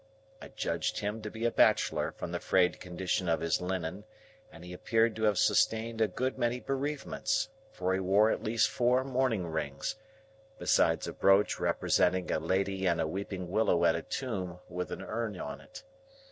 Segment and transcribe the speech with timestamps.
[0.41, 4.03] I judged him to be a bachelor from the frayed condition of his linen,
[4.51, 8.67] and he appeared to have sustained a good many bereavements; for he wore at least
[8.67, 9.97] four mourning rings,
[10.57, 15.03] besides a brooch representing a lady and a weeping willow at a tomb with an
[15.03, 15.83] urn on it.